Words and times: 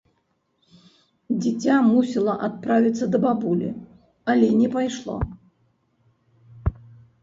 Дзіця 1.41 1.75
мусіла 1.91 2.33
адправіцца 2.49 3.05
да 3.13 3.23
бабулі, 3.29 3.69
але 4.35 4.53
не 4.59 4.67
пайшло. 4.81 5.23